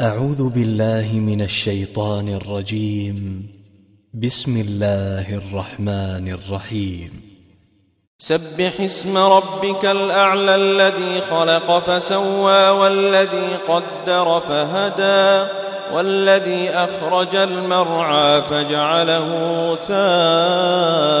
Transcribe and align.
أعوذ 0.00 0.48
بالله 0.48 1.12
من 1.12 1.42
الشيطان 1.42 2.28
الرجيم. 2.28 3.46
بسم 4.14 4.60
الله 4.60 5.34
الرحمن 5.34 6.28
الرحيم. 6.28 7.10
سبح 8.18 8.80
اسم 8.80 9.16
ربك 9.16 9.84
الأعلى 9.84 10.54
الذي 10.54 11.20
خلق 11.20 11.78
فسوى 11.78 12.68
والذي 12.68 13.48
قدر 13.68 14.40
فهدى 14.48 15.50
والذي 15.94 16.70
أخرج 16.70 17.36
المرعى 17.36 18.42
فجعله 18.42 19.28
غثاء 19.72 21.20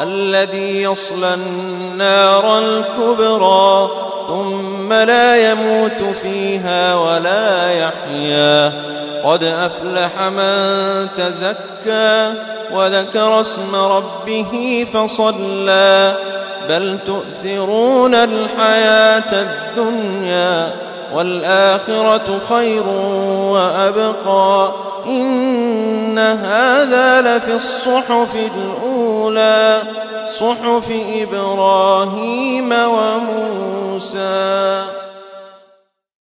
الذي 0.00 0.82
يصلى 0.82 1.34
النار 1.34 2.58
الكبرى 2.58 3.90
ثم 4.28 4.92
لا 4.92 5.50
يموت 5.50 6.16
فيها 6.22 6.94
ولا 6.94 7.70
يحيا. 7.72 8.72
قد 9.24 9.44
أفلح 9.44 10.22
من 10.22 11.06
تزكى 11.16 12.32
وذكر 12.72 13.40
اسم 13.40 13.74
ربه 13.74 14.86
فصلى. 14.94 16.14
بل 16.68 16.98
تؤثرون 17.06 18.14
الحياة 18.14 19.32
الدنيا 19.32 20.70
والآخرة 21.14 22.40
خير 22.48 22.86
وأبقى. 23.52 24.72
إن 25.06 26.18
هذا 26.18 27.20
لفي 27.20 27.54
الصحف 27.54 28.34
الأولى. 28.34 29.07
صحف 30.28 30.88
إبراهيم 31.22 32.72
وموسى. 32.72 34.47